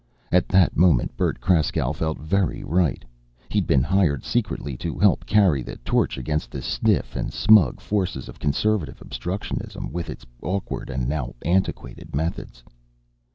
[0.31, 3.05] At that moment Bert Kraskow felt very right.
[3.49, 8.27] He'd been hired secretly to help carry the torch against the stiff and smug forces
[8.27, 12.63] of conservative obstructionism, with its awkward and now antiquated methods.